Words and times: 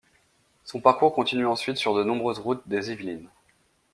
Son 0.63 0.81
parcours 0.81 1.13
continue 1.13 1.45
ensuite 1.45 1.77
sur 1.77 1.93
de 1.93 2.03
nombreuses 2.03 2.39
routes 2.39 2.67
des 2.67 2.89
Yvelines. 2.89 3.29